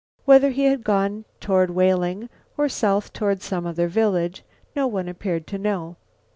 [0.25, 4.43] Whether he had gone toward Whaling, or south to some other village,
[4.75, 5.95] no one appeared to know.